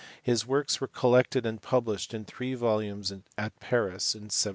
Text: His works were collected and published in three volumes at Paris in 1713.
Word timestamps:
His 0.23 0.47
works 0.47 0.81
were 0.81 0.87
collected 0.87 1.45
and 1.45 1.61
published 1.61 2.11
in 2.11 2.25
three 2.25 2.55
volumes 2.55 3.11
at 3.37 3.59
Paris 3.59 4.15
in 4.15 4.33
1713. 4.33 4.49